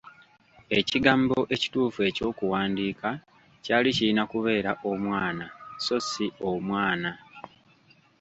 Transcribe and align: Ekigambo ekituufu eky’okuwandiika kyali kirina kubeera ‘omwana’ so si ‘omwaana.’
Ekigambo 0.79 1.37
ekituufu 1.55 1.99
eky’okuwandiika 2.09 3.09
kyali 3.63 3.89
kirina 3.97 4.23
kubeera 4.31 4.71
‘omwana’ 4.91 5.45
so 5.85 5.97
si 6.09 6.25
‘omwaana.’ 6.49 7.11